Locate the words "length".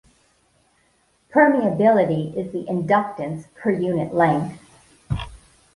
4.15-4.59